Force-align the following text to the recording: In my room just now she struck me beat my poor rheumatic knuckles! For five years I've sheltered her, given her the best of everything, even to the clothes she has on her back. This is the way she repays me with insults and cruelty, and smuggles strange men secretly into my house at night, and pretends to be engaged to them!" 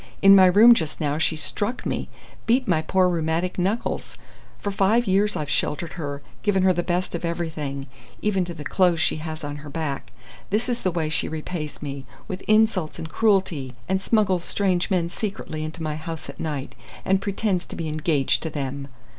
In 0.23 0.35
my 0.35 0.47
room 0.47 0.73
just 0.73 0.99
now 0.99 1.19
she 1.19 1.35
struck 1.35 1.85
me 1.85 2.09
beat 2.47 2.67
my 2.67 2.81
poor 2.81 3.07
rheumatic 3.07 3.59
knuckles! 3.59 4.17
For 4.57 4.71
five 4.71 5.05
years 5.05 5.35
I've 5.35 5.47
sheltered 5.47 5.93
her, 5.93 6.23
given 6.41 6.63
her 6.63 6.73
the 6.73 6.81
best 6.81 7.13
of 7.13 7.23
everything, 7.23 7.85
even 8.19 8.43
to 8.45 8.55
the 8.55 8.63
clothes 8.63 8.99
she 8.99 9.17
has 9.17 9.43
on 9.43 9.57
her 9.57 9.69
back. 9.69 10.11
This 10.49 10.67
is 10.67 10.81
the 10.81 10.89
way 10.89 11.09
she 11.09 11.27
repays 11.27 11.83
me 11.83 12.07
with 12.27 12.41
insults 12.47 12.97
and 12.97 13.07
cruelty, 13.11 13.75
and 13.87 14.01
smuggles 14.01 14.43
strange 14.43 14.89
men 14.89 15.07
secretly 15.07 15.63
into 15.63 15.83
my 15.83 15.97
house 15.97 16.29
at 16.31 16.39
night, 16.39 16.73
and 17.05 17.21
pretends 17.21 17.67
to 17.67 17.75
be 17.75 17.87
engaged 17.87 18.41
to 18.41 18.49
them!" 18.49 18.87